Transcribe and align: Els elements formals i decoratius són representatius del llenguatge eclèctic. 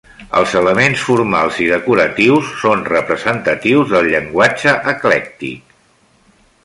Els 0.37 0.53
elements 0.59 1.03
formals 1.09 1.59
i 1.65 1.67
decoratius 1.73 2.49
són 2.61 2.81
representatius 2.87 3.93
del 3.93 4.09
llenguatge 4.15 4.75
eclèctic. 4.95 5.79